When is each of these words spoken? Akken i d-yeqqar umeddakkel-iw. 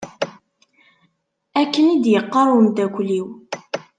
Akken 1.61 1.85
i 1.95 1.97
d-yeqqar 2.03 2.47
umeddakkel-iw. 2.57 3.27